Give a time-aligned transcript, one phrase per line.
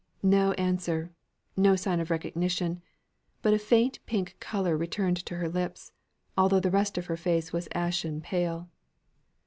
[0.23, 1.11] No answer;
[1.55, 2.81] no sign of recognition;
[3.43, 5.91] but a faint pink colour returned to her lips,
[6.35, 8.67] although the rest of her face was ashen pale.